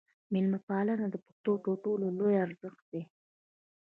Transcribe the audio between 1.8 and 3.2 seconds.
ټولو لوی ارزښت دی.